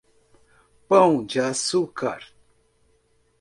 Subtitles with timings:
[0.87, 2.25] Pão de Açúcar